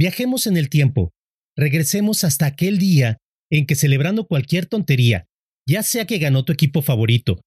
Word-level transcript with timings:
Viajemos 0.00 0.46
en 0.46 0.56
el 0.56 0.70
tiempo. 0.70 1.12
Regresemos 1.58 2.24
hasta 2.24 2.46
aquel 2.46 2.78
día 2.78 3.18
en 3.52 3.66
que 3.66 3.74
celebrando 3.74 4.26
cualquier 4.26 4.64
tontería, 4.64 5.26
ya 5.68 5.82
sea 5.82 6.06
que 6.06 6.16
ganó 6.16 6.42
tu 6.42 6.54
equipo 6.54 6.80
favorito, 6.80 7.42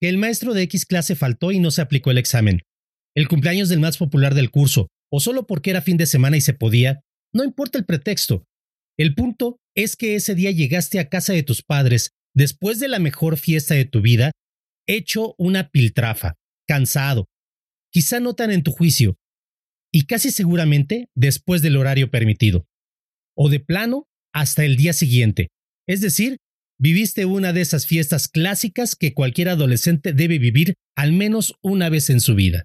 que 0.00 0.08
el 0.08 0.16
maestro 0.16 0.54
de 0.54 0.62
X 0.62 0.86
clase 0.86 1.16
faltó 1.16 1.50
y 1.50 1.58
no 1.58 1.72
se 1.72 1.82
aplicó 1.82 2.12
el 2.12 2.18
examen, 2.18 2.60
el 3.16 3.26
cumpleaños 3.26 3.68
del 3.68 3.80
más 3.80 3.98
popular 3.98 4.36
del 4.36 4.52
curso, 4.52 4.86
o 5.10 5.18
solo 5.18 5.48
porque 5.48 5.70
era 5.70 5.82
fin 5.82 5.96
de 5.96 6.06
semana 6.06 6.36
y 6.36 6.40
se 6.40 6.54
podía, 6.54 7.00
no 7.34 7.42
importa 7.42 7.76
el 7.76 7.84
pretexto. 7.84 8.44
El 8.96 9.16
punto 9.16 9.56
es 9.74 9.96
que 9.96 10.14
ese 10.14 10.36
día 10.36 10.52
llegaste 10.52 11.00
a 11.00 11.08
casa 11.08 11.32
de 11.32 11.42
tus 11.42 11.64
padres 11.64 12.10
después 12.36 12.78
de 12.78 12.86
la 12.86 13.00
mejor 13.00 13.36
fiesta 13.36 13.74
de 13.74 13.84
tu 13.84 14.00
vida, 14.00 14.30
hecho 14.86 15.34
una 15.38 15.70
piltrafa, 15.70 16.36
cansado, 16.68 17.26
quizá 17.92 18.20
no 18.20 18.34
tan 18.34 18.52
en 18.52 18.62
tu 18.62 18.70
juicio, 18.70 19.16
y 19.92 20.06
casi 20.06 20.30
seguramente 20.30 21.08
después 21.14 21.62
del 21.62 21.76
horario 21.76 22.10
permitido, 22.10 22.66
o 23.36 23.48
de 23.48 23.60
plano 23.60 24.06
hasta 24.32 24.64
el 24.64 24.76
día 24.76 24.92
siguiente, 24.92 25.48
es 25.86 26.00
decir, 26.00 26.38
viviste 26.78 27.24
una 27.24 27.52
de 27.52 27.60
esas 27.60 27.86
fiestas 27.86 28.28
clásicas 28.28 28.94
que 28.94 29.12
cualquier 29.12 29.48
adolescente 29.48 30.12
debe 30.12 30.38
vivir 30.38 30.74
al 30.96 31.12
menos 31.12 31.54
una 31.62 31.88
vez 31.88 32.10
en 32.10 32.20
su 32.20 32.34
vida. 32.34 32.64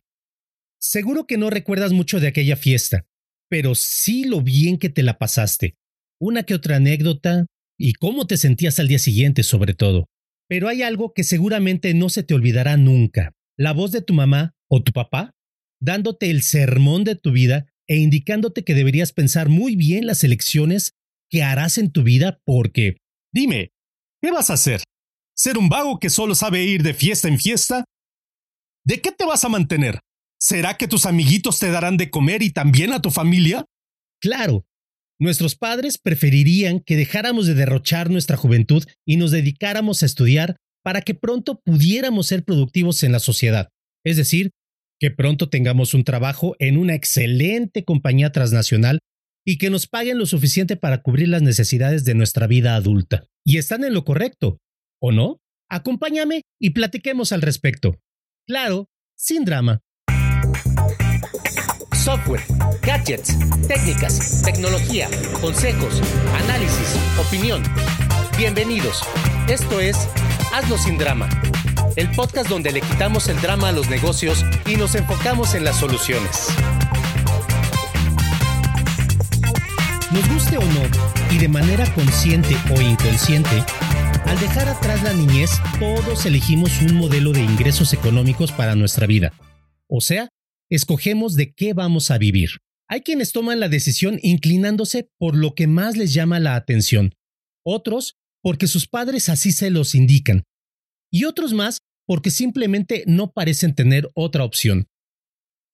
Seguro 0.80 1.26
que 1.26 1.38
no 1.38 1.49
recuerdas 1.49 1.91
mucho 1.91 2.20
de 2.20 2.27
aquella 2.27 2.55
fiesta, 2.55 3.05
pero 3.49 3.76
sí 3.76 4.26
lo 4.26 4.41
bien 4.41 4.77
que 4.77 4.90
te 4.90 5.04
la 5.04 5.18
pasaste, 5.18 5.76
una 6.20 6.44
que 6.44 6.54
otra 6.54 6.77
anécdota 6.77 7.46
y 7.77 7.94
cómo 7.94 8.27
te 8.27 8.38
sentías 8.38 8.80
al 8.80 8.88
día 8.88 8.99
siguiente 8.99 9.44
sobre 9.44 9.73
todo. 9.73 10.05
Pero 10.48 10.68
hay 10.68 10.84
algo 10.84 11.13
que 11.13 11.23
seguramente 11.23 11.94
no 11.94 12.10
se 12.10 12.23
te 12.23 12.35
olvidará 12.35 12.77
nunca, 12.77 13.34
la 13.57 13.73
voz 13.73 13.91
de 13.91 14.02
tu 14.02 14.13
mamá 14.13 14.54
o 14.70 14.84
tu 14.84 14.91
papá 14.91 15.32
dándote 15.81 16.29
el 16.29 16.41
sermón 16.41 17.03
de 17.03 17.15
tu 17.15 17.31
vida 17.31 17.67
e 17.88 17.97
indicándote 17.97 18.63
que 18.63 18.73
deberías 18.73 19.11
pensar 19.11 19.49
muy 19.49 19.75
bien 19.75 20.05
las 20.05 20.23
elecciones 20.23 20.93
que 21.29 21.43
harás 21.43 21.77
en 21.77 21.91
tu 21.91 22.03
vida 22.03 22.39
porque... 22.45 22.98
Dime, 23.34 23.71
¿qué 24.21 24.32
vas 24.32 24.49
a 24.49 24.54
hacer? 24.54 24.82
¿Ser 25.35 25.57
un 25.57 25.70
vago 25.70 25.99
que 25.99 26.09
solo 26.09 26.35
sabe 26.35 26.63
ir 26.63 26.84
de 26.84 26.93
fiesta 26.93 27.27
en 27.27 27.40
fiesta? 27.40 27.84
¿De 28.85 29.01
qué 29.01 29.12
te 29.12 29.26
vas 29.26 29.43
a 29.43 29.49
mantener? 29.49 29.99
¿Será 30.40 30.77
que 30.77 30.87
tus 30.87 31.05
amiguitos 31.05 31.59
te 31.59 31.70
darán 31.70 31.98
de 31.98 32.10
comer 32.10 32.41
y 32.41 32.51
también 32.51 32.93
a 32.93 33.01
tu 33.01 33.12
familia? 33.12 33.65
Claro, 34.21 34.65
nuestros 35.20 35.55
padres 35.55 35.98
preferirían 35.98 36.79
que 36.79 36.95
dejáramos 36.95 37.48
de 37.48 37.55
derrochar 37.55 38.10
nuestra 38.10 38.37
juventud 38.37 38.85
y 39.05 39.17
nos 39.17 39.32
dedicáramos 39.32 40.04
a 40.04 40.05
estudiar 40.05 40.57
para 40.84 41.01
que 41.01 41.15
pronto 41.15 41.62
pudiéramos 41.62 42.27
ser 42.27 42.43
productivos 42.43 43.01
en 43.04 43.12
la 43.12 43.20
sociedad, 43.20 43.70
es 44.05 44.17
decir, 44.17 44.51
que 44.99 45.12
pronto 45.12 45.49
tengamos 45.49 45.93
un 45.93 46.04
trabajo 46.04 46.55
en 46.60 46.77
una 46.77 46.96
excelente 46.96 47.84
compañía 47.84 48.32
transnacional 48.32 48.99
y 49.46 49.57
que 49.57 49.70
nos 49.70 49.88
paguen 49.88 50.18
lo 50.18 50.26
suficiente 50.26 50.76
para 50.76 51.01
cubrir 51.01 51.29
las 51.29 51.41
necesidades 51.41 52.04
de 52.05 52.15
nuestra 52.15 52.48
vida 52.48 52.76
adulta. 52.76 53.26
Y 53.46 53.57
están 53.57 53.84
en 53.84 53.93
lo 53.93 54.04
correcto, 54.04 54.60
¿o 54.99 55.12
no? 55.12 55.40
Acompáñame 55.70 56.41
y 56.60 56.71
platiquemos 56.71 57.32
al 57.32 57.41
respecto. 57.41 57.99
Claro, 58.48 58.90
sin 59.16 59.46
drama. 59.46 59.82
Software, 61.93 62.41
gadgets, 62.84 63.38
técnicas, 63.68 64.44
tecnología, 64.44 65.09
consejos, 65.41 66.01
análisis, 66.44 66.96
opinión. 67.19 67.63
Bienvenidos. 68.38 69.01
Esto 69.50 69.79
es 69.79 69.97
Hazlo 70.53 70.78
sin 70.78 70.97
drama 70.97 71.29
el 71.96 72.12
podcast 72.12 72.50
donde 72.50 72.72
le 72.72 72.81
quitamos 72.81 73.29
el 73.29 73.40
drama 73.41 73.69
a 73.69 73.72
los 73.72 73.90
negocios 73.90 74.44
y 74.68 74.75
nos 74.75 74.96
enfocamos 74.96 75.56
en 75.56 75.63
las 75.63 75.79
soluciones. 75.79 76.47
Nos 80.12 80.29
guste 80.34 80.57
o 80.57 80.62
no, 80.62 80.81
y 81.31 81.38
de 81.38 81.47
manera 81.47 81.91
consciente 81.94 82.56
o 82.75 82.81
inconsciente, 82.81 83.63
al 84.25 84.40
dejar 84.40 84.68
atrás 84.68 85.03
la 85.03 85.13
niñez, 85.13 85.51
todos 85.79 86.25
elegimos 86.25 86.81
un 86.81 86.95
modelo 86.95 87.31
de 87.31 87.41
ingresos 87.41 87.94
económicos 87.94 88.51
para 88.51 88.75
nuestra 88.75 89.07
vida. 89.07 89.33
O 89.88 90.01
sea, 90.01 90.29
escogemos 90.69 91.35
de 91.35 91.53
qué 91.53 91.73
vamos 91.73 92.12
a 92.12 92.17
vivir. 92.17 92.57
Hay 92.88 93.01
quienes 93.01 93.31
toman 93.31 93.59
la 93.59 93.69
decisión 93.69 94.19
inclinándose 94.22 95.09
por 95.17 95.35
lo 95.35 95.56
que 95.56 95.67
más 95.67 95.95
les 95.95 96.13
llama 96.13 96.39
la 96.39 96.56
atención, 96.56 97.13
otros 97.63 98.17
porque 98.41 98.67
sus 98.67 98.88
padres 98.88 99.29
así 99.29 99.51
se 99.51 99.72
los 99.72 99.95
indican, 99.95 100.44
y 101.11 101.25
otros 101.25 101.53
más 101.53 101.79
porque 102.05 102.31
simplemente 102.31 103.03
no 103.07 103.31
parecen 103.31 103.73
tener 103.73 104.09
otra 104.13 104.43
opción. 104.43 104.88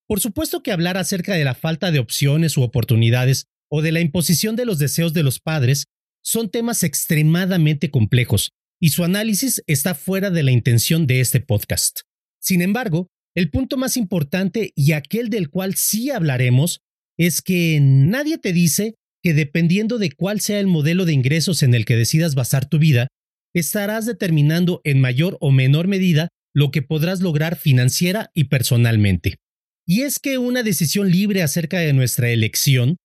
Por 0.08 0.20
supuesto 0.20 0.62
que 0.64 0.72
hablar 0.72 0.98
acerca 0.98 1.36
de 1.36 1.44
la 1.44 1.56
falta 1.56 1.92
de 1.92 2.00
opciones 2.00 2.58
u 2.58 2.64
oportunidades 2.64 3.46
o 3.70 3.82
de 3.82 3.92
la 3.92 4.02
imposición 4.02 4.56
de 4.56 4.66
los 4.66 4.80
deseos 4.80 5.14
de 5.14 5.24
los 5.24 5.40
padres 5.40 5.86
son 6.24 6.50
temas 6.50 6.84
extremadamente 6.84 7.90
complejos 7.90 8.52
y 8.80 8.90
su 8.90 9.04
análisis 9.04 9.64
está 9.68 9.96
fuera 9.96 10.30
de 10.30 10.44
la 10.44 10.52
intención 10.52 11.08
de 11.08 11.22
este 11.22 11.40
podcast. 11.40 12.02
Sin 12.42 12.62
embargo, 12.62 13.08
el 13.36 13.50
punto 13.50 13.78
más 13.78 13.96
importante 13.96 14.74
y 14.76 14.92
aquel 14.92 15.30
del 15.30 15.50
cual 15.50 15.76
sí 15.76 16.10
hablaremos 16.10 16.82
es 17.18 17.42
que 17.42 17.80
nadie 17.82 18.38
te 18.38 18.52
dice 18.52 18.96
que 19.24 19.34
dependiendo 19.34 20.00
de 20.00 20.12
cuál 20.12 20.42
sea 20.42 20.60
el 20.60 20.68
modelo 20.68 21.06
de 21.06 21.14
ingresos 21.14 21.64
en 21.64 21.74
el 21.74 21.86
que 21.86 21.96
decidas 21.96 22.36
basar 22.36 22.68
tu 22.68 22.80
vida, 22.80 23.08
estarás 23.54 24.06
determinando 24.06 24.82
en 24.84 25.02
mayor 25.02 25.38
o 25.42 25.52
menor 25.52 25.88
medida 25.88 26.30
lo 26.54 26.72
que 26.72 26.82
podrás 26.82 27.22
lograr 27.22 27.58
financiera 27.58 28.32
y 28.34 28.46
personalmente. 28.46 29.38
Y 29.86 30.02
es 30.02 30.20
que 30.20 30.38
una 30.38 30.64
decisión 30.64 31.10
libre 31.10 31.42
acerca 31.42 31.80
de 31.80 31.94
nuestra 31.94 32.30
elección 32.30 32.98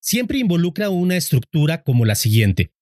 siempre 0.00 0.38
involucra 0.38 0.90
una 0.90 1.16
estructura 1.16 1.82
como 1.82 2.04
la 2.04 2.14
siguiente. 2.14 2.72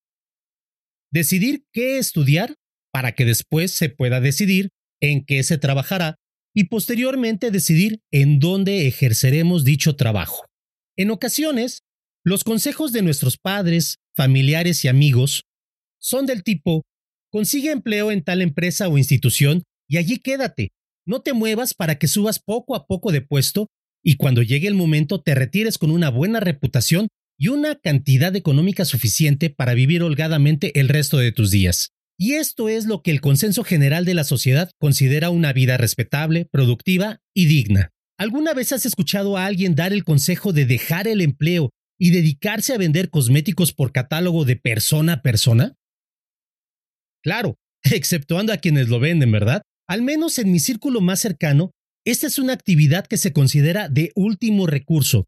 Decidir 1.12 1.64
qué 1.72 1.98
estudiar 1.98 2.54
para 2.92 3.12
que 3.12 3.24
después 3.24 3.70
se 3.72 3.88
pueda 3.88 4.20
decidir 4.20 4.70
en 5.00 5.24
qué 5.24 5.42
se 5.42 5.58
trabajará 5.58 6.16
y 6.54 6.64
posteriormente 6.64 7.50
decidir 7.50 8.00
en 8.10 8.38
dónde 8.38 8.86
ejerceremos 8.86 9.64
dicho 9.64 9.96
trabajo. 9.96 10.46
En 10.96 11.10
ocasiones, 11.10 11.82
los 12.24 12.44
consejos 12.44 12.92
de 12.92 13.02
nuestros 13.02 13.38
padres, 13.38 13.98
familiares 14.14 14.84
y 14.84 14.88
amigos 14.88 15.44
son 15.98 16.26
del 16.26 16.42
tipo 16.42 16.82
Consigue 17.32 17.70
empleo 17.70 18.10
en 18.10 18.22
tal 18.22 18.42
empresa 18.42 18.88
o 18.88 18.98
institución 18.98 19.62
y 19.88 19.96
allí 19.96 20.18
quédate. 20.18 20.68
No 21.06 21.22
te 21.22 21.32
muevas 21.32 21.72
para 21.72 21.94
que 21.94 22.06
subas 22.06 22.38
poco 22.38 22.76
a 22.76 22.86
poco 22.86 23.10
de 23.10 23.22
puesto 23.22 23.68
y 24.04 24.16
cuando 24.16 24.42
llegue 24.42 24.68
el 24.68 24.74
momento 24.74 25.22
te 25.22 25.34
retires 25.34 25.78
con 25.78 25.90
una 25.90 26.10
buena 26.10 26.40
reputación 26.40 27.08
y 27.38 27.48
una 27.48 27.76
cantidad 27.76 28.36
económica 28.36 28.84
suficiente 28.84 29.48
para 29.48 29.72
vivir 29.72 30.02
holgadamente 30.02 30.78
el 30.78 30.90
resto 30.90 31.16
de 31.16 31.32
tus 31.32 31.50
días. 31.50 31.92
Y 32.18 32.34
esto 32.34 32.68
es 32.68 32.84
lo 32.84 33.02
que 33.02 33.10
el 33.10 33.22
consenso 33.22 33.64
general 33.64 34.04
de 34.04 34.12
la 34.12 34.24
sociedad 34.24 34.70
considera 34.78 35.30
una 35.30 35.54
vida 35.54 35.78
respetable, 35.78 36.46
productiva 36.52 37.20
y 37.34 37.46
digna. 37.46 37.92
¿Alguna 38.18 38.52
vez 38.52 38.72
has 38.72 38.84
escuchado 38.84 39.38
a 39.38 39.46
alguien 39.46 39.74
dar 39.74 39.94
el 39.94 40.04
consejo 40.04 40.52
de 40.52 40.66
dejar 40.66 41.08
el 41.08 41.22
empleo 41.22 41.70
y 41.98 42.10
dedicarse 42.10 42.74
a 42.74 42.78
vender 42.78 43.08
cosméticos 43.08 43.72
por 43.72 43.90
catálogo 43.90 44.44
de 44.44 44.56
persona 44.56 45.14
a 45.14 45.22
persona? 45.22 45.76
Claro, 47.22 47.56
exceptuando 47.84 48.52
a 48.52 48.58
quienes 48.58 48.88
lo 48.88 49.00
venden, 49.00 49.32
¿verdad? 49.32 49.62
Al 49.88 50.02
menos 50.02 50.38
en 50.38 50.52
mi 50.52 50.60
círculo 50.60 51.00
más 51.00 51.20
cercano, 51.20 51.70
esta 52.04 52.26
es 52.26 52.38
una 52.38 52.52
actividad 52.52 53.06
que 53.06 53.16
se 53.16 53.32
considera 53.32 53.88
de 53.88 54.10
último 54.14 54.66
recurso 54.66 55.26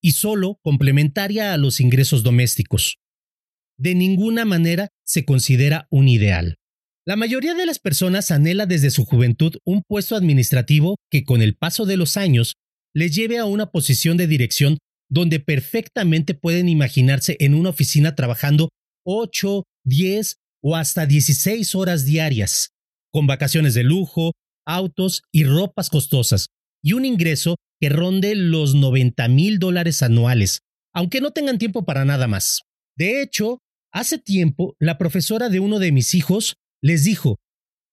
y 0.00 0.12
solo 0.12 0.58
complementaria 0.62 1.52
a 1.52 1.58
los 1.58 1.80
ingresos 1.80 2.22
domésticos. 2.22 2.98
De 3.78 3.94
ninguna 3.94 4.44
manera 4.44 4.88
se 5.04 5.24
considera 5.24 5.86
un 5.90 6.08
ideal. 6.08 6.56
La 7.04 7.16
mayoría 7.16 7.54
de 7.54 7.66
las 7.66 7.80
personas 7.80 8.30
anhela 8.30 8.66
desde 8.66 8.90
su 8.90 9.04
juventud 9.04 9.56
un 9.64 9.82
puesto 9.82 10.14
administrativo 10.14 10.96
que 11.10 11.24
con 11.24 11.42
el 11.42 11.56
paso 11.56 11.84
de 11.84 11.96
los 11.96 12.16
años 12.16 12.54
les 12.94 13.14
lleve 13.14 13.38
a 13.38 13.44
una 13.44 13.70
posición 13.70 14.16
de 14.16 14.28
dirección 14.28 14.78
donde 15.10 15.40
perfectamente 15.40 16.34
pueden 16.34 16.68
imaginarse 16.68 17.36
en 17.40 17.54
una 17.54 17.70
oficina 17.70 18.14
trabajando 18.14 18.68
8, 19.04 19.64
10 19.84 20.36
o 20.62 20.76
hasta 20.76 21.06
16 21.06 21.74
horas 21.74 22.04
diarias, 22.04 22.70
con 23.12 23.26
vacaciones 23.26 23.74
de 23.74 23.82
lujo, 23.82 24.32
autos 24.66 25.22
y 25.32 25.44
ropas 25.44 25.90
costosas, 25.90 26.46
y 26.82 26.92
un 26.92 27.04
ingreso 27.04 27.56
que 27.80 27.88
ronde 27.88 28.34
los 28.34 28.74
90 28.74 29.28
mil 29.28 29.58
dólares 29.58 30.02
anuales, 30.02 30.60
aunque 30.94 31.20
no 31.20 31.32
tengan 31.32 31.58
tiempo 31.58 31.84
para 31.84 32.04
nada 32.04 32.28
más. 32.28 32.62
De 32.96 33.22
hecho, 33.22 33.58
hace 33.92 34.18
tiempo 34.18 34.76
la 34.78 34.98
profesora 34.98 35.48
de 35.48 35.60
uno 35.60 35.78
de 35.78 35.92
mis 35.92 36.14
hijos 36.14 36.56
les 36.80 37.04
dijo, 37.04 37.38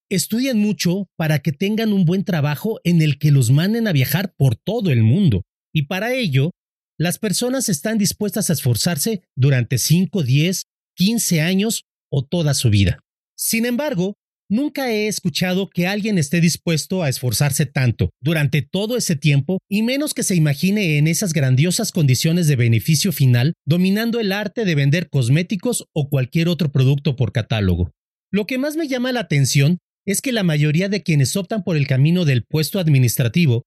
estudien 0.10 0.60
mucho 0.60 1.08
para 1.16 1.40
que 1.40 1.52
tengan 1.52 1.94
un 1.94 2.06
buen 2.06 2.24
trabajo 2.24 2.80
en 2.84 3.02
el 3.02 3.18
que 3.20 3.32
los 3.32 3.52
manden 3.52 3.88
a 3.88 3.92
viajar 3.92 4.34
por 4.36 4.56
todo 4.56 4.92
el 4.92 5.04
mundo. 5.04 5.44
Y 5.74 5.84
para 5.84 6.14
ello, 6.14 6.52
las 6.98 7.20
personas 7.20 7.70
están 7.70 7.98
dispuestas 7.98 8.50
a 8.50 8.54
esforzarse 8.54 9.24
durante 9.36 9.78
5, 9.78 10.24
10, 10.24 10.64
15 10.96 11.42
años 11.42 11.84
o 12.10 12.26
toda 12.26 12.54
su 12.54 12.70
vida. 12.70 13.00
Sin 13.36 13.66
embargo, 13.66 14.16
Nunca 14.52 14.92
he 14.92 15.08
escuchado 15.08 15.70
que 15.70 15.86
alguien 15.86 16.18
esté 16.18 16.42
dispuesto 16.42 17.04
a 17.04 17.10
esforzarse 17.10 17.68
tanto 17.68 18.10
durante 18.20 18.64
todo 18.64 18.98
ese 18.98 19.16
tiempo 19.16 19.60
y 19.70 19.84
menos 19.84 20.16
que 20.16 20.24
se 20.24 20.36
imagine 20.36 20.98
en 20.98 21.08
esas 21.08 21.34
grandiosas 21.34 21.92
condiciones 21.92 22.48
de 22.48 22.56
beneficio 22.56 23.12
final 23.12 23.54
dominando 23.64 24.20
el 24.20 24.32
arte 24.32 24.66
de 24.66 24.74
vender 24.74 25.10
cosméticos 25.12 25.86
o 25.94 26.10
cualquier 26.10 26.48
otro 26.48 26.72
producto 26.72 27.16
por 27.16 27.32
catálogo. 27.32 27.92
Lo 28.32 28.48
que 28.48 28.58
más 28.58 28.76
me 28.76 28.88
llama 28.88 29.12
la 29.12 29.20
atención 29.20 29.78
es 30.08 30.20
que 30.20 30.32
la 30.32 30.42
mayoría 30.42 30.90
de 30.90 31.04
quienes 31.04 31.36
optan 31.36 31.64
por 31.64 31.78
el 31.78 31.86
camino 31.86 32.26
del 32.26 32.44
puesto 32.44 32.80
administrativo 32.80 33.66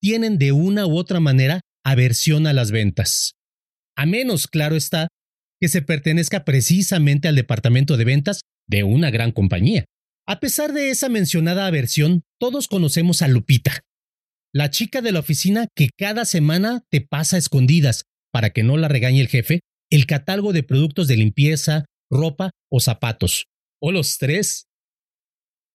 tienen 0.00 0.38
de 0.38 0.52
una 0.52 0.86
u 0.86 0.96
otra 0.96 1.20
manera 1.20 1.60
aversión 1.84 2.46
a 2.46 2.54
las 2.54 2.70
ventas. 2.70 3.34
A 3.96 4.06
menos, 4.06 4.46
claro 4.46 4.76
está, 4.76 5.08
que 5.62 5.68
se 5.68 5.80
pertenezca 5.80 6.44
precisamente 6.44 7.28
al 7.28 7.36
departamento 7.36 7.96
de 7.96 8.04
ventas 8.04 8.40
de 8.68 8.82
una 8.82 9.12
gran 9.12 9.30
compañía. 9.30 9.84
A 10.26 10.40
pesar 10.40 10.72
de 10.72 10.90
esa 10.90 11.08
mencionada 11.08 11.68
aversión, 11.68 12.22
todos 12.40 12.66
conocemos 12.66 13.22
a 13.22 13.28
Lupita, 13.28 13.78
la 14.52 14.70
chica 14.70 15.02
de 15.02 15.12
la 15.12 15.20
oficina 15.20 15.68
que 15.76 15.90
cada 15.96 16.24
semana 16.24 16.82
te 16.90 17.00
pasa 17.00 17.38
escondidas, 17.38 18.06
para 18.32 18.50
que 18.50 18.64
no 18.64 18.76
la 18.76 18.88
regañe 18.88 19.20
el 19.20 19.28
jefe, 19.28 19.60
el 19.88 20.06
catálogo 20.06 20.52
de 20.52 20.64
productos 20.64 21.06
de 21.06 21.16
limpieza, 21.16 21.84
ropa 22.10 22.50
o 22.68 22.80
zapatos. 22.80 23.44
O 23.80 23.92
los 23.92 24.18
tres. 24.18 24.64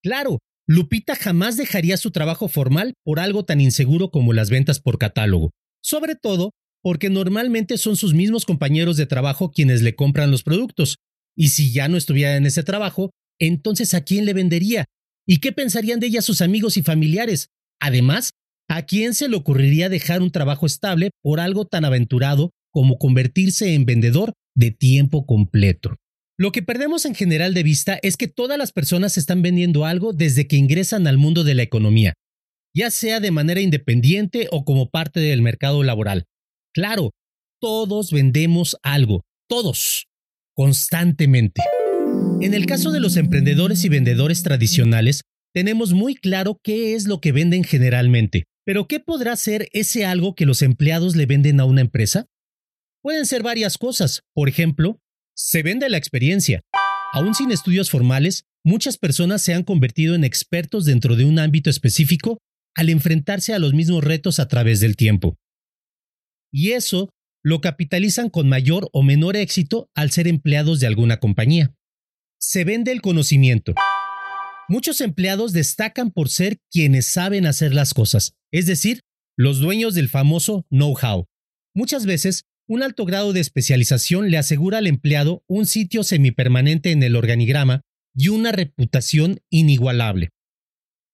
Claro, 0.04 0.40
Lupita 0.68 1.16
jamás 1.16 1.56
dejaría 1.56 1.96
su 1.96 2.12
trabajo 2.12 2.50
formal 2.50 2.94
por 3.06 3.22
algo 3.22 3.46
tan 3.46 3.62
inseguro 3.62 4.12
como 4.12 4.34
las 4.34 4.50
ventas 4.50 4.82
por 4.82 4.98
catálogo, 4.98 5.52
sobre 5.82 6.16
todo 6.16 6.52
porque 6.88 7.10
normalmente 7.10 7.78
son 7.78 7.98
sus 7.98 8.14
mismos 8.14 8.46
compañeros 8.46 8.96
de 8.96 9.06
trabajo 9.06 9.52
quienes 9.52 9.82
le 9.82 9.94
compran 9.94 10.32
los 10.32 10.42
productos, 10.42 11.00
y 11.36 11.50
si 11.50 11.74
ya 11.74 11.90
no 11.90 11.98
estuviera 11.98 12.38
en 12.38 12.46
ese 12.46 12.64
trabajo, 12.64 13.12
entonces 13.42 13.94
¿a 13.94 14.06
quién 14.06 14.26
le 14.26 14.32
vendería? 14.32 14.86
¿Y 15.28 15.40
qué 15.40 15.52
pensarían 15.52 16.00
de 16.00 16.08
ella 16.08 16.22
sus 16.22 16.40
amigos 16.40 16.78
y 16.78 16.84
familiares? 16.84 17.50
Además, 17.82 18.32
¿a 18.70 18.84
quién 18.84 19.16
se 19.16 19.28
le 19.28 19.36
ocurriría 19.36 19.90
dejar 19.90 20.22
un 20.22 20.32
trabajo 20.32 20.66
estable 20.66 21.10
por 21.22 21.42
algo 21.42 21.66
tan 21.66 21.84
aventurado 21.84 22.52
como 22.72 22.98
convertirse 22.98 23.74
en 23.74 23.86
vendedor 23.86 24.32
de 24.56 24.72
tiempo 24.72 25.26
completo? 25.26 25.98
Lo 26.38 26.54
que 26.54 26.62
perdemos 26.62 27.06
en 27.06 27.16
general 27.16 27.54
de 27.54 27.64
vista 27.64 28.00
es 28.02 28.16
que 28.16 28.30
todas 28.30 28.58
las 28.58 28.72
personas 28.72 29.18
están 29.18 29.42
vendiendo 29.42 29.84
algo 29.84 30.14
desde 30.14 30.48
que 30.48 30.56
ingresan 30.56 31.06
al 31.06 31.18
mundo 31.18 31.44
de 31.44 31.54
la 31.54 31.64
economía, 31.64 32.14
ya 32.74 32.92
sea 32.92 33.20
de 33.20 33.32
manera 33.32 33.60
independiente 33.60 34.48
o 34.52 34.64
como 34.64 34.90
parte 34.90 35.20
del 35.20 35.42
mercado 35.42 35.84
laboral. 35.84 36.24
Claro, 36.78 37.10
todos 37.60 38.12
vendemos 38.12 38.78
algo, 38.84 39.24
todos, 39.50 40.06
constantemente. 40.54 41.64
En 42.40 42.54
el 42.54 42.68
caso 42.68 42.92
de 42.92 43.00
los 43.00 43.18
emprendedores 43.18 43.84
y 43.84 43.90
vendedores 43.90 44.44
tradicionales, 44.44 45.24
tenemos 45.56 45.94
muy 45.94 46.14
claro 46.14 46.60
qué 46.64 46.94
es 46.94 47.08
lo 47.08 47.20
que 47.20 47.32
venden 47.32 47.64
generalmente, 47.64 48.44
pero 48.64 48.88
¿qué 48.88 49.00
podrá 49.00 49.36
ser 49.38 49.70
ese 49.74 50.06
algo 50.06 50.36
que 50.36 50.46
los 50.46 50.62
empleados 50.62 51.16
le 51.16 51.26
venden 51.26 51.60
a 51.60 51.66
una 51.66 51.82
empresa? 51.82 52.28
Pueden 53.02 53.26
ser 53.26 53.42
varias 53.42 53.80
cosas, 53.80 54.22
por 54.36 54.48
ejemplo, 54.48 55.00
se 55.36 55.64
vende 55.64 55.90
la 55.90 55.98
experiencia. 55.98 56.62
Aún 57.12 57.34
sin 57.34 57.50
estudios 57.50 57.90
formales, 57.90 58.44
muchas 58.64 59.00
personas 59.00 59.42
se 59.42 59.56
han 59.56 59.64
convertido 59.64 60.14
en 60.14 60.24
expertos 60.24 60.86
dentro 60.86 61.16
de 61.16 61.26
un 61.26 61.40
ámbito 61.40 61.72
específico 61.72 62.38
al 62.76 62.90
enfrentarse 62.90 63.56
a 63.56 63.60
los 63.60 63.74
mismos 63.74 64.04
retos 64.04 64.40
a 64.40 64.48
través 64.48 64.80
del 64.80 64.96
tiempo. 64.96 65.38
Y 66.52 66.72
eso 66.72 67.10
lo 67.44 67.62
capitalizan 67.62 68.30
con 68.30 68.50
mayor 68.50 68.90
o 68.94 69.04
menor 69.04 69.36
éxito 69.36 69.90
al 69.96 70.12
ser 70.12 70.28
empleados 70.28 70.80
de 70.80 70.88
alguna 70.88 71.20
compañía 71.20 71.74
se 72.40 72.64
vende 72.64 72.92
el 72.92 73.02
conocimiento. 73.02 73.74
Muchos 74.70 75.02
empleados 75.02 75.54
destacan 75.54 76.12
por 76.12 76.30
ser 76.30 76.60
quienes 76.72 77.08
saben 77.08 77.46
hacer 77.46 77.74
las 77.74 77.94
cosas, 77.94 78.34
es 78.52 78.66
decir, 78.66 79.02
los 79.38 79.60
dueños 79.60 79.94
del 79.96 80.10
famoso 80.10 80.66
know-how. 80.70 81.26
Muchas 81.74 82.06
veces, 82.06 82.44
un 82.68 82.84
alto 82.84 83.06
grado 83.06 83.34
de 83.34 83.40
especialización 83.40 84.30
le 84.30 84.38
asegura 84.38 84.80
al 84.80 84.88
empleado 84.88 85.44
un 85.48 85.66
sitio 85.66 86.04
semipermanente 86.04 86.92
en 86.92 87.02
el 87.04 87.16
organigrama 87.16 87.82
y 88.14 88.30
una 88.30 88.52
reputación 88.52 89.40
inigualable. 89.50 90.30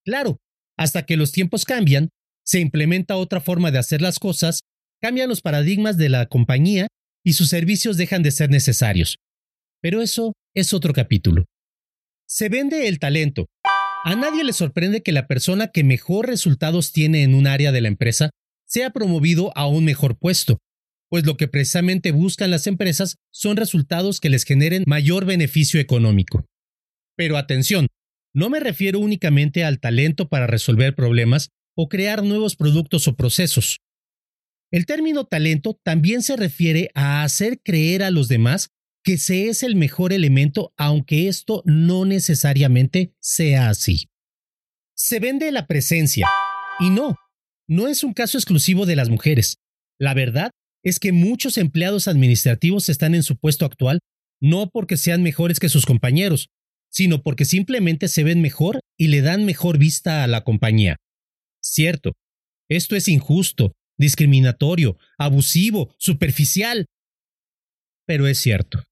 Claro, 0.04 0.38
hasta 0.76 1.06
que 1.06 1.16
los 1.16 1.32
tiempos 1.32 1.64
cambian, 1.64 2.10
se 2.44 2.60
implementa 2.60 3.16
otra 3.16 3.40
forma 3.40 3.70
de 3.70 3.78
hacer 3.78 4.02
las 4.02 4.18
cosas, 4.18 4.60
cambian 5.04 5.28
los 5.28 5.42
paradigmas 5.42 5.98
de 5.98 6.08
la 6.08 6.24
compañía 6.24 6.86
y 7.22 7.34
sus 7.34 7.50
servicios 7.50 7.98
dejan 7.98 8.22
de 8.22 8.30
ser 8.30 8.48
necesarios. 8.48 9.18
Pero 9.82 10.00
eso 10.00 10.32
es 10.54 10.72
otro 10.72 10.94
capítulo. 10.94 11.44
Se 12.26 12.48
vende 12.48 12.88
el 12.88 12.98
talento. 12.98 13.44
A 14.06 14.16
nadie 14.16 14.44
le 14.44 14.54
sorprende 14.54 15.02
que 15.02 15.12
la 15.12 15.26
persona 15.26 15.68
que 15.68 15.84
mejor 15.84 16.26
resultados 16.26 16.90
tiene 16.90 17.22
en 17.22 17.34
un 17.34 17.46
área 17.46 17.70
de 17.70 17.82
la 17.82 17.88
empresa 17.88 18.30
sea 18.66 18.94
promovido 18.94 19.52
a 19.58 19.66
un 19.66 19.84
mejor 19.84 20.16
puesto, 20.16 20.56
pues 21.10 21.26
lo 21.26 21.36
que 21.36 21.48
precisamente 21.48 22.10
buscan 22.10 22.50
las 22.50 22.66
empresas 22.66 23.16
son 23.30 23.58
resultados 23.58 24.20
que 24.20 24.30
les 24.30 24.44
generen 24.44 24.84
mayor 24.86 25.26
beneficio 25.26 25.80
económico. 25.80 26.46
Pero 27.14 27.36
atención, 27.36 27.88
no 28.32 28.48
me 28.48 28.58
refiero 28.58 29.00
únicamente 29.00 29.64
al 29.64 29.80
talento 29.80 30.30
para 30.30 30.46
resolver 30.46 30.94
problemas 30.94 31.50
o 31.76 31.90
crear 31.90 32.22
nuevos 32.22 32.56
productos 32.56 33.06
o 33.06 33.16
procesos. 33.16 33.80
El 34.74 34.86
término 34.86 35.24
talento 35.24 35.78
también 35.84 36.20
se 36.20 36.34
refiere 36.34 36.90
a 36.96 37.22
hacer 37.22 37.60
creer 37.62 38.02
a 38.02 38.10
los 38.10 38.26
demás 38.26 38.70
que 39.04 39.18
se 39.18 39.46
es 39.46 39.62
el 39.62 39.76
mejor 39.76 40.12
elemento, 40.12 40.74
aunque 40.76 41.28
esto 41.28 41.62
no 41.64 42.04
necesariamente 42.04 43.14
sea 43.20 43.68
así. 43.68 44.08
Se 44.96 45.20
vende 45.20 45.52
la 45.52 45.68
presencia. 45.68 46.26
Y 46.80 46.90
no, 46.90 47.14
no 47.68 47.86
es 47.86 48.02
un 48.02 48.14
caso 48.14 48.36
exclusivo 48.36 48.84
de 48.84 48.96
las 48.96 49.10
mujeres. 49.10 49.58
La 49.96 50.12
verdad 50.12 50.50
es 50.82 50.98
que 50.98 51.12
muchos 51.12 51.56
empleados 51.56 52.08
administrativos 52.08 52.88
están 52.88 53.14
en 53.14 53.22
su 53.22 53.36
puesto 53.36 53.66
actual 53.66 54.00
no 54.40 54.70
porque 54.70 54.96
sean 54.96 55.22
mejores 55.22 55.60
que 55.60 55.68
sus 55.68 55.86
compañeros, 55.86 56.48
sino 56.90 57.22
porque 57.22 57.44
simplemente 57.44 58.08
se 58.08 58.24
ven 58.24 58.42
mejor 58.42 58.80
y 58.98 59.06
le 59.06 59.22
dan 59.22 59.44
mejor 59.44 59.78
vista 59.78 60.24
a 60.24 60.26
la 60.26 60.42
compañía. 60.42 60.96
Cierto, 61.62 62.14
esto 62.68 62.96
es 62.96 63.06
injusto, 63.06 63.72
discriminatorio, 63.98 64.98
abusivo, 65.18 65.94
superficial, 65.98 66.86
pero 68.06 68.26
es 68.26 68.38
cierto 68.38 68.84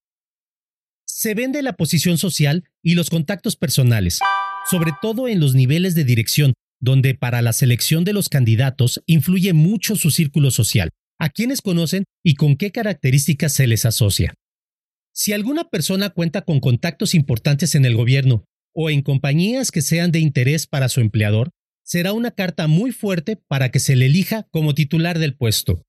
se 1.23 1.35
vende 1.35 1.63
la 1.63 1.75
posición 1.75 2.19
social 2.19 2.65
y 2.83 2.97
los 2.97 3.09
contactos 3.09 3.55
personales, 3.55 4.19
sobre 4.69 4.91
todo 5.01 5.29
en 5.29 5.39
los 5.39 5.55
niveles 5.55 5.95
de 5.95 6.03
dirección, 6.03 6.53
donde 6.81 7.15
para 7.15 7.43
la 7.43 7.53
selección 7.53 8.03
de 8.03 8.13
los 8.13 8.29
candidatos 8.29 9.01
influye 9.07 9.53
mucho 9.53 9.95
su 9.95 10.11
círculo 10.11 10.51
social, 10.51 10.91
a 11.21 11.29
quienes 11.29 11.61
conocen 11.61 12.03
y 12.25 12.35
con 12.35 12.57
qué 12.57 12.73
características 12.73 13.53
se 13.53 13.69
les 13.69 13.85
asocia. 13.85 14.35
Si 15.15 15.33
alguna 15.33 15.71
persona 15.71 16.11
cuenta 16.11 16.43
con 16.43 16.59
contactos 16.59 17.15
importantes 17.15 17.77
en 17.77 17.85
el 17.85 17.95
gobierno 17.95 18.45
o 18.75 18.91
en 18.91 19.03
compañías 19.03 19.71
que 19.71 19.81
sean 19.81 20.11
de 20.11 20.19
interés 20.19 20.67
para 20.67 20.89
su 20.89 21.01
empleador, 21.01 21.51
será 21.93 22.15
una 22.15 22.31
carta 22.31 22.69
muy 22.69 22.91
fuerte 22.91 23.37
para 23.37 23.71
que 23.71 23.79
se 23.79 23.97
le 23.97 24.07
elija 24.07 24.49
como 24.51 24.75
titular 24.75 25.19
del 25.19 25.37
puesto. 25.37 25.83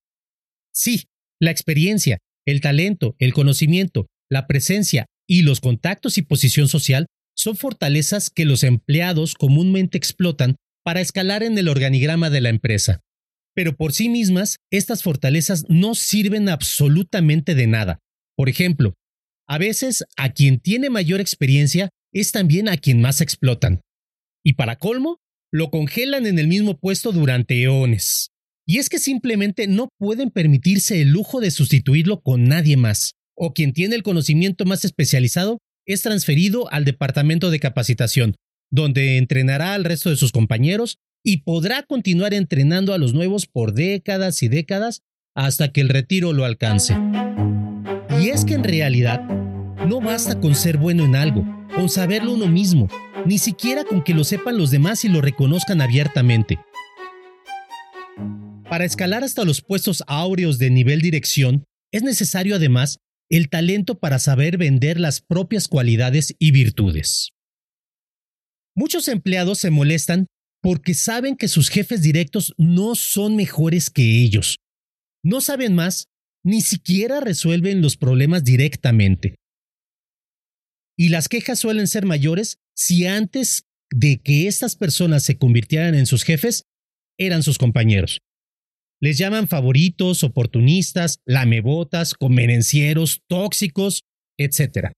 Sí, 0.74 1.06
la 1.40 1.50
experiencia, 1.50 2.18
el 2.46 2.60
talento, 2.60 3.16
el 3.20 3.32
conocimiento, 3.32 4.08
la 4.30 4.46
presencia 4.46 5.06
y 5.30 5.44
los 5.44 5.62
contactos 5.62 6.18
y 6.18 6.22
posición 6.22 6.68
social 6.68 7.06
son 7.38 7.56
fortalezas 7.56 8.30
que 8.30 8.44
los 8.44 8.66
empleados 8.66 9.34
comúnmente 9.36 9.98
explotan 9.98 10.58
para 10.84 11.00
escalar 11.00 11.42
en 11.42 11.58
el 11.58 11.70
organigrama 11.70 12.30
de 12.30 12.42
la 12.42 12.50
empresa. 12.50 13.00
Pero 13.56 13.78
por 13.78 13.94
sí 13.94 14.10
mismas, 14.10 14.58
estas 14.74 15.04
fortalezas 15.04 15.64
no 15.70 15.96
sirven 15.96 16.50
absolutamente 16.50 17.56
de 17.56 17.68
nada. 17.68 18.00
Por 18.36 18.50
ejemplo, 18.50 18.94
a 19.48 19.58
veces 19.58 20.04
a 20.18 20.34
quien 20.34 20.60
tiene 20.60 20.90
mayor 20.90 21.22
experiencia 21.22 21.92
es 22.12 22.34
también 22.34 22.68
a 22.68 22.76
quien 22.76 23.00
más 23.00 23.22
explotan. 23.22 23.80
Y 24.44 24.56
para 24.56 24.76
colmo, 24.76 25.23
lo 25.54 25.70
congelan 25.70 26.26
en 26.26 26.40
el 26.40 26.48
mismo 26.48 26.80
puesto 26.80 27.12
durante 27.12 27.62
eones. 27.62 28.32
Y 28.66 28.80
es 28.80 28.90
que 28.90 28.98
simplemente 28.98 29.68
no 29.68 29.90
pueden 30.00 30.32
permitirse 30.32 31.00
el 31.00 31.10
lujo 31.10 31.40
de 31.40 31.52
sustituirlo 31.52 32.22
con 32.22 32.46
nadie 32.46 32.76
más 32.76 33.14
o 33.36 33.54
quien 33.54 33.72
tiene 33.72 33.96
el 33.96 34.04
conocimiento 34.04 34.66
más 34.66 34.84
especializado 34.84 35.60
es 35.86 36.02
transferido 36.02 36.72
al 36.72 36.86
departamento 36.86 37.52
de 37.52 37.60
capacitación, 37.60 38.36
donde 38.72 39.18
entrenará 39.18 39.76
al 39.76 39.84
resto 39.84 40.10
de 40.10 40.16
sus 40.16 40.32
compañeros 40.32 40.98
y 41.24 41.44
podrá 41.44 41.84
continuar 41.84 42.34
entrenando 42.34 42.94
a 42.94 42.98
los 42.98 43.14
nuevos 43.14 43.46
por 43.46 43.74
décadas 43.74 44.42
y 44.42 44.48
décadas 44.48 45.02
hasta 45.36 45.72
que 45.72 45.82
el 45.82 45.90
retiro 45.90 46.34
lo 46.34 46.46
alcance. 46.46 46.96
Y 48.20 48.30
es 48.30 48.44
que 48.44 48.56
en 48.56 48.64
realidad 48.64 49.22
no 49.88 50.00
basta 50.00 50.40
con 50.40 50.56
ser 50.56 50.78
bueno 50.78 51.04
en 51.04 51.16
algo, 51.16 51.46
con 51.76 51.90
saberlo 51.90 52.34
uno 52.34 52.48
mismo, 52.48 52.88
ni 53.26 53.38
siquiera 53.38 53.84
con 53.84 54.04
que 54.04 54.14
lo 54.14 54.24
sepan 54.24 54.58
los 54.58 54.72
demás 54.72 55.04
y 55.04 55.10
lo 55.10 55.22
reconozcan 55.22 55.82
abiertamente. 55.82 56.58
Para 58.70 58.86
escalar 58.86 59.24
hasta 59.24 59.44
los 59.44 59.62
puestos 59.62 60.04
áureos 60.08 60.58
de 60.58 60.70
nivel 60.70 61.02
dirección, 61.02 61.66
es 61.92 62.02
necesario 62.04 62.56
además 62.56 62.98
el 63.30 63.50
talento 63.50 64.00
para 64.00 64.20
saber 64.20 64.58
vender 64.58 65.00
las 65.00 65.22
propias 65.22 65.68
cualidades 65.68 66.36
y 66.40 66.52
virtudes. 66.52 67.32
Muchos 68.76 69.08
empleados 69.08 69.60
se 69.60 69.70
molestan 69.70 70.28
porque 70.62 70.94
saben 70.94 71.36
que 71.36 71.48
sus 71.48 71.70
jefes 71.70 72.02
directos 72.02 72.54
no 72.58 72.96
son 72.96 73.36
mejores 73.36 73.90
que 73.90 74.24
ellos. 74.24 74.58
No 75.24 75.42
saben 75.42 75.76
más, 75.76 76.06
ni 76.44 76.62
siquiera 76.62 77.20
resuelven 77.20 77.82
los 77.82 77.98
problemas 77.98 78.44
directamente. 78.44 79.36
Y 80.98 81.10
las 81.10 81.28
quejas 81.28 81.60
suelen 81.60 81.88
ser 81.88 82.06
mayores 82.06 82.58
si 82.76 83.06
antes 83.06 83.64
de 83.92 84.22
que 84.22 84.48
estas 84.48 84.76
personas 84.76 85.24
se 85.24 85.38
convirtieran 85.38 85.96
en 85.96 86.06
sus 86.06 86.24
jefes, 86.24 86.66
eran 87.18 87.44
sus 87.44 87.58
compañeros. 87.58 88.20
Les 89.00 89.18
llaman 89.18 89.48
favoritos, 89.48 90.24
oportunistas, 90.24 91.20
lamebotas, 91.26 92.14
convenencieros, 92.14 93.22
tóxicos, 93.28 94.04
etc. 94.38 94.92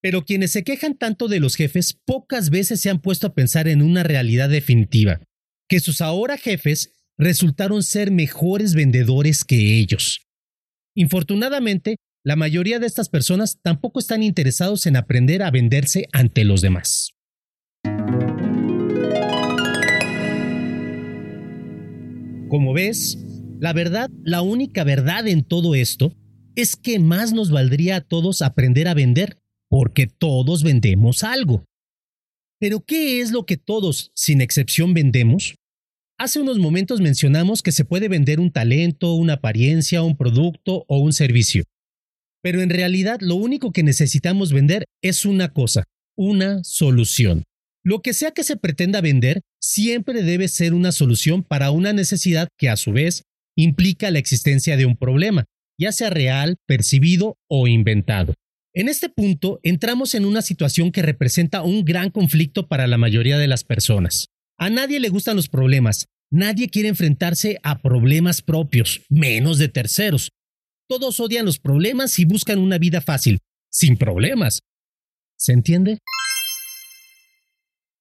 Pero 0.00 0.24
quienes 0.24 0.52
se 0.52 0.62
quejan 0.62 0.96
tanto 0.96 1.26
de 1.26 1.40
los 1.40 1.56
jefes 1.56 1.98
pocas 2.04 2.50
veces 2.50 2.80
se 2.80 2.90
han 2.90 3.00
puesto 3.00 3.26
a 3.26 3.34
pensar 3.34 3.66
en 3.66 3.82
una 3.82 4.02
realidad 4.02 4.48
definitiva, 4.48 5.20
que 5.68 5.80
sus 5.80 6.00
ahora 6.00 6.36
jefes 6.36 6.94
resultaron 7.16 7.82
ser 7.82 8.10
mejores 8.10 8.74
vendedores 8.74 9.44
que 9.44 9.78
ellos. 9.78 10.20
Infortunadamente, 10.94 11.96
la 12.28 12.36
mayoría 12.36 12.78
de 12.78 12.86
estas 12.86 13.08
personas 13.08 13.58
tampoco 13.62 13.98
están 13.98 14.22
interesados 14.22 14.84
en 14.84 14.96
aprender 14.96 15.42
a 15.42 15.50
venderse 15.50 16.08
ante 16.12 16.44
los 16.44 16.60
demás. 16.60 17.14
Como 22.50 22.74
ves, 22.74 23.16
la 23.58 23.72
verdad, 23.72 24.10
la 24.24 24.42
única 24.42 24.84
verdad 24.84 25.26
en 25.26 25.42
todo 25.42 25.74
esto 25.74 26.12
es 26.54 26.76
que 26.76 26.98
más 26.98 27.32
nos 27.32 27.50
valdría 27.50 27.96
a 27.96 28.00
todos 28.02 28.42
aprender 28.42 28.88
a 28.88 28.94
vender, 28.94 29.38
porque 29.70 30.06
todos 30.06 30.62
vendemos 30.62 31.24
algo. 31.24 31.64
Pero 32.60 32.80
¿qué 32.80 33.22
es 33.22 33.32
lo 33.32 33.46
que 33.46 33.56
todos, 33.56 34.12
sin 34.14 34.42
excepción, 34.42 34.92
vendemos? 34.92 35.54
Hace 36.18 36.42
unos 36.42 36.58
momentos 36.58 37.00
mencionamos 37.00 37.62
que 37.62 37.72
se 37.72 37.86
puede 37.86 38.08
vender 38.08 38.38
un 38.38 38.52
talento, 38.52 39.14
una 39.14 39.34
apariencia, 39.34 40.02
un 40.02 40.14
producto 40.14 40.84
o 40.88 40.98
un 40.98 41.14
servicio. 41.14 41.64
Pero 42.42 42.62
en 42.62 42.70
realidad 42.70 43.20
lo 43.20 43.34
único 43.34 43.72
que 43.72 43.82
necesitamos 43.82 44.52
vender 44.52 44.84
es 45.02 45.24
una 45.24 45.52
cosa, 45.52 45.84
una 46.16 46.62
solución. 46.64 47.44
Lo 47.84 48.02
que 48.02 48.12
sea 48.12 48.32
que 48.32 48.44
se 48.44 48.56
pretenda 48.56 49.00
vender 49.00 49.40
siempre 49.60 50.22
debe 50.22 50.48
ser 50.48 50.74
una 50.74 50.92
solución 50.92 51.42
para 51.42 51.70
una 51.70 51.92
necesidad 51.92 52.48
que 52.58 52.68
a 52.68 52.76
su 52.76 52.92
vez 52.92 53.22
implica 53.56 54.10
la 54.10 54.18
existencia 54.18 54.76
de 54.76 54.86
un 54.86 54.96
problema, 54.96 55.44
ya 55.78 55.92
sea 55.92 56.10
real, 56.10 56.56
percibido 56.66 57.36
o 57.48 57.66
inventado. 57.66 58.34
En 58.74 58.88
este 58.88 59.08
punto 59.08 59.58
entramos 59.62 60.14
en 60.14 60.24
una 60.24 60.42
situación 60.42 60.92
que 60.92 61.02
representa 61.02 61.62
un 61.62 61.84
gran 61.84 62.10
conflicto 62.10 62.68
para 62.68 62.86
la 62.86 62.98
mayoría 62.98 63.38
de 63.38 63.48
las 63.48 63.64
personas. 63.64 64.26
A 64.58 64.70
nadie 64.70 65.00
le 65.00 65.08
gustan 65.08 65.36
los 65.36 65.48
problemas, 65.48 66.06
nadie 66.30 66.68
quiere 66.68 66.88
enfrentarse 66.88 67.58
a 67.62 67.80
problemas 67.80 68.42
propios, 68.42 69.00
menos 69.08 69.58
de 69.58 69.68
terceros. 69.68 70.30
Todos 70.88 71.20
odian 71.20 71.44
los 71.44 71.58
problemas 71.58 72.18
y 72.18 72.24
buscan 72.24 72.58
una 72.58 72.78
vida 72.78 73.02
fácil, 73.02 73.40
sin 73.70 73.98
problemas. 73.98 74.60
¿Se 75.36 75.52
entiende? 75.52 75.98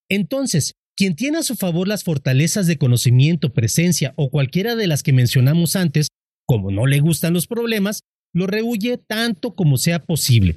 Entonces, 0.10 0.74
quien 0.96 1.16
tiene 1.16 1.40
a 1.40 1.44
su 1.44 1.56
favor 1.56 1.88
las 1.88 2.06
fortalezas 2.06 2.66
de 2.66 2.78
conocimiento, 2.78 3.52
presencia 3.52 4.14
o 4.16 4.30
cualquiera 4.30 4.76
de 4.76 4.88
las 4.88 5.04
que 5.04 5.12
mencionamos 5.12 5.76
antes, 5.76 6.08
como 6.46 6.72
no 6.72 6.88
le 6.88 7.02
gustan 7.02 7.34
los 7.34 7.46
problemas, 7.46 8.04
lo 8.34 8.48
rehuye 8.48 8.98
tanto 8.98 9.54
como 9.54 9.78
sea 9.78 10.06
posible. 10.06 10.56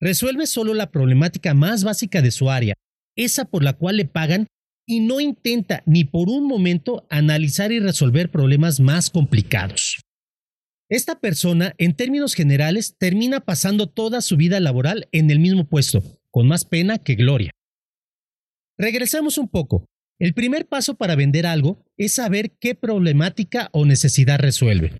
Resuelve 0.00 0.46
solo 0.46 0.74
la 0.74 0.90
problemática 0.90 1.54
más 1.54 1.82
básica 1.82 2.22
de 2.22 2.30
su 2.30 2.50
área, 2.50 2.74
esa 3.16 3.46
por 3.46 3.64
la 3.64 3.72
cual 3.72 3.96
le 3.96 4.04
pagan, 4.04 4.46
y 4.86 5.00
no 5.00 5.20
intenta 5.20 5.82
ni 5.86 6.04
por 6.04 6.28
un 6.28 6.46
momento 6.46 7.06
analizar 7.10 7.72
y 7.72 7.80
resolver 7.80 8.30
problemas 8.30 8.78
más 8.78 9.10
complicados. 9.10 10.01
Esta 10.92 11.18
persona, 11.18 11.74
en 11.78 11.96
términos 11.96 12.34
generales, 12.34 12.96
termina 12.98 13.40
pasando 13.40 13.86
toda 13.86 14.20
su 14.20 14.36
vida 14.36 14.60
laboral 14.60 15.08
en 15.10 15.30
el 15.30 15.38
mismo 15.38 15.64
puesto, 15.64 16.02
con 16.30 16.46
más 16.46 16.66
pena 16.66 16.98
que 16.98 17.14
gloria. 17.14 17.50
Regresemos 18.76 19.38
un 19.38 19.48
poco. 19.48 19.86
El 20.18 20.34
primer 20.34 20.68
paso 20.68 20.94
para 20.98 21.16
vender 21.16 21.46
algo 21.46 21.82
es 21.96 22.12
saber 22.12 22.58
qué 22.60 22.74
problemática 22.74 23.70
o 23.72 23.86
necesidad 23.86 24.38
resuelve. 24.38 24.98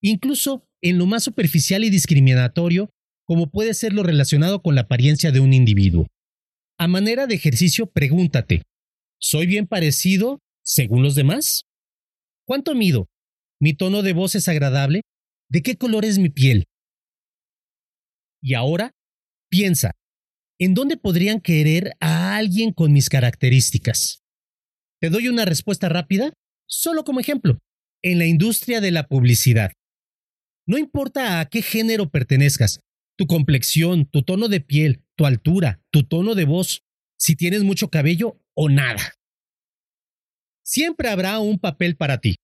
Incluso 0.00 0.64
en 0.80 0.98
lo 0.98 1.06
más 1.06 1.24
superficial 1.24 1.82
y 1.82 1.90
discriminatorio, 1.90 2.90
como 3.26 3.50
puede 3.50 3.74
ser 3.74 3.94
lo 3.94 4.04
relacionado 4.04 4.62
con 4.62 4.76
la 4.76 4.82
apariencia 4.82 5.32
de 5.32 5.40
un 5.40 5.54
individuo. 5.54 6.06
A 6.78 6.86
manera 6.86 7.26
de 7.26 7.34
ejercicio, 7.34 7.86
pregúntate, 7.86 8.62
¿soy 9.20 9.46
bien 9.46 9.66
parecido 9.66 10.38
según 10.62 11.02
los 11.02 11.16
demás? 11.16 11.64
¿Cuánto 12.46 12.76
mido? 12.76 13.08
¿Mi 13.60 13.74
tono 13.74 14.02
de 14.02 14.12
voz 14.12 14.36
es 14.36 14.46
agradable? 14.46 15.02
¿De 15.52 15.60
qué 15.60 15.76
color 15.76 16.06
es 16.06 16.18
mi 16.18 16.30
piel? 16.30 16.64
Y 18.42 18.54
ahora, 18.54 18.92
piensa, 19.50 19.90
¿en 20.58 20.72
dónde 20.72 20.96
podrían 20.96 21.42
querer 21.42 21.92
a 22.00 22.36
alguien 22.36 22.72
con 22.72 22.90
mis 22.90 23.10
características? 23.10 24.22
Te 24.98 25.10
doy 25.10 25.28
una 25.28 25.44
respuesta 25.44 25.90
rápida, 25.90 26.32
solo 26.66 27.04
como 27.04 27.20
ejemplo, 27.20 27.58
en 28.02 28.18
la 28.18 28.24
industria 28.24 28.80
de 28.80 28.92
la 28.92 29.08
publicidad. 29.08 29.72
No 30.66 30.78
importa 30.78 31.40
a 31.40 31.44
qué 31.50 31.60
género 31.60 32.10
pertenezcas, 32.10 32.80
tu 33.18 33.26
complexión, 33.26 34.06
tu 34.06 34.22
tono 34.22 34.48
de 34.48 34.62
piel, 34.62 35.04
tu 35.16 35.26
altura, 35.26 35.82
tu 35.90 36.04
tono 36.04 36.34
de 36.34 36.46
voz, 36.46 36.80
si 37.18 37.36
tienes 37.36 37.62
mucho 37.62 37.90
cabello 37.90 38.40
o 38.54 38.70
nada. 38.70 39.02
Siempre 40.64 41.10
habrá 41.10 41.40
un 41.40 41.58
papel 41.58 41.94
para 41.94 42.22
ti. 42.22 42.36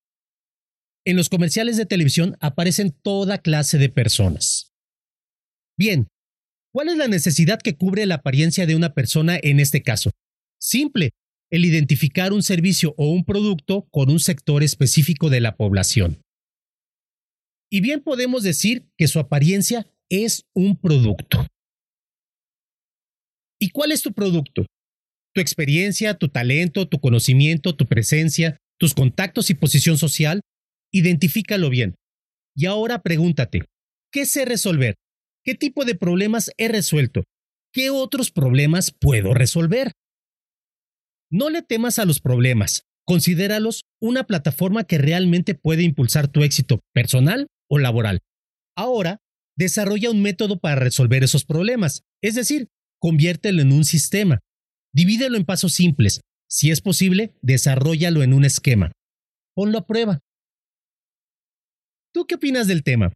En 1.09 1.17
los 1.17 1.31
comerciales 1.31 1.79
de 1.79 1.87
televisión 1.87 2.37
aparecen 2.41 2.93
toda 2.93 3.39
clase 3.39 3.79
de 3.79 3.89
personas. 3.89 4.73
Bien, 5.79 6.09
¿Cuál 6.79 6.91
es 6.91 6.97
la 6.97 7.09
necesidad 7.09 7.61
que 7.61 7.77
cubre 7.77 8.07
la 8.07 8.17
apariencia 8.17 8.67
de 8.67 8.77
una 8.77 8.95
persona 8.95 9.39
en 9.43 9.59
este 9.59 9.83
caso? 9.83 10.11
Simple, 10.61 11.11
el 11.51 11.65
identificar 11.65 12.33
un 12.33 12.43
servicio 12.43 12.95
o 12.97 13.11
un 13.11 13.25
producto 13.25 13.89
con 13.91 14.11
un 14.11 14.21
sector 14.21 14.63
específico 14.63 15.31
de 15.31 15.41
la 15.41 15.57
población. 15.57 16.21
Y 17.71 17.81
bien 17.81 18.01
podemos 18.01 18.43
decir 18.43 18.87
que 18.97 19.09
su 19.09 19.19
apariencia 19.19 19.87
es 20.11 20.45
un 20.55 20.77
producto. 20.77 21.47
¿Y 23.59 23.71
cuál 23.71 23.93
es 23.93 24.03
tu 24.03 24.13
producto? 24.13 24.67
Tu 25.35 25.41
experiencia, 25.41 26.15
tu 26.15 26.29
talento, 26.29 26.87
tu 26.87 27.01
conocimiento, 27.01 27.75
tu 27.75 27.87
presencia, 27.87 28.59
tus 28.79 28.95
contactos 28.95 29.51
y 29.51 29.55
posición 29.55 29.99
social. 29.99 30.41
Identifícalo 30.93 31.71
bien. 31.71 31.97
Y 32.55 32.67
ahora 32.67 33.01
pregúntate, 33.01 33.63
¿qué 34.11 34.27
sé 34.27 34.45
resolver? 34.45 34.97
¿Qué 35.45 35.55
tipo 35.55 35.85
de 35.85 35.95
problemas 35.95 36.51
he 36.57 36.69
resuelto? 36.69 37.25
¿Qué 37.73 37.91
otros 37.91 38.31
problemas 38.31 38.91
puedo 38.91 39.35
resolver? 39.35 39.93
No 41.31 41.51
le 41.51 41.63
temas 41.63 41.99
a 41.99 42.05
los 42.05 42.21
problemas, 42.21 42.85
considéralos 43.05 43.83
una 44.01 44.25
plataforma 44.25 44.85
que 44.85 44.99
realmente 44.99 45.55
puede 45.55 45.83
impulsar 45.83 46.29
tu 46.29 46.43
éxito 46.43 46.81
personal 46.95 47.47
o 47.69 47.79
laboral. 47.79 48.21
Ahora, 48.77 49.19
desarrolla 49.57 50.11
un 50.11 50.23
método 50.23 50.59
para 50.59 50.77
resolver 50.77 51.23
esos 51.25 51.45
problemas, 51.45 52.03
es 52.23 52.35
decir, 52.35 52.69
conviértelo 53.01 53.63
en 53.63 53.73
un 53.73 53.85
sistema. 53.85 54.41
Divídelo 54.93 55.37
en 55.37 55.45
pasos 55.45 55.75
simples. 55.75 56.21
Si 56.49 56.71
es 56.71 56.81
posible, 56.81 57.35
desarrollalo 57.43 58.23
en 58.23 58.33
un 58.33 58.45
esquema. 58.45 58.93
Ponlo 59.55 59.79
a 59.79 59.87
prueba. 59.87 60.21
¿Tú 62.13 62.27
qué 62.27 62.35
opinas 62.37 62.67
del 62.67 62.83
tema? 62.83 63.13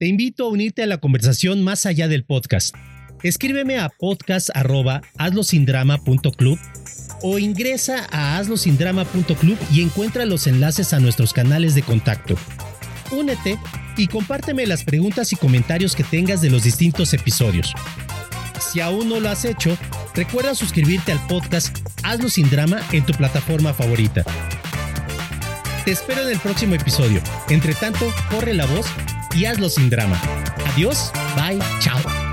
Te 0.00 0.06
invito 0.06 0.46
a 0.46 0.48
unirte 0.48 0.82
a 0.82 0.86
la 0.86 0.96
conversación 0.96 1.62
más 1.62 1.84
allá 1.84 2.08
del 2.08 2.24
podcast. 2.24 2.74
Escríbeme 3.22 3.78
a 3.78 3.90
podcast.hazlosindrama.club 3.90 6.58
o 7.22 7.38
ingresa 7.38 8.06
a 8.10 8.38
hazlosindrama.club 8.38 9.58
y 9.70 9.82
encuentra 9.82 10.24
los 10.24 10.46
enlaces 10.46 10.94
a 10.94 11.00
nuestros 11.00 11.34
canales 11.34 11.74
de 11.74 11.82
contacto. 11.82 12.36
Únete 13.12 13.58
y 13.98 14.06
compárteme 14.06 14.66
las 14.66 14.84
preguntas 14.84 15.34
y 15.34 15.36
comentarios 15.36 15.94
que 15.94 16.04
tengas 16.04 16.40
de 16.40 16.48
los 16.48 16.64
distintos 16.64 17.12
episodios. 17.12 17.74
Si 18.58 18.80
aún 18.80 19.10
no 19.10 19.20
lo 19.20 19.28
has 19.28 19.44
hecho, 19.44 19.76
recuerda 20.14 20.54
suscribirte 20.54 21.12
al 21.12 21.20
podcast 21.26 21.76
Hazlo 22.02 22.30
sin 22.30 22.48
drama 22.48 22.80
en 22.92 23.04
tu 23.04 23.12
plataforma 23.12 23.74
favorita. 23.74 24.24
Te 25.84 25.90
espero 25.90 26.22
en 26.22 26.30
el 26.30 26.38
próximo 26.38 26.74
episodio. 26.74 27.20
Entre 27.50 27.74
tanto, 27.74 28.06
corre 28.30 28.54
la 28.54 28.64
voz 28.64 28.86
y 29.34 29.44
hazlo 29.44 29.68
sin 29.68 29.90
drama. 29.90 30.18
Adiós, 30.72 31.12
bye, 31.36 31.58
chao. 31.80 32.23